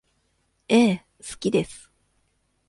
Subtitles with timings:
[0.67, 1.91] ええ、好きです。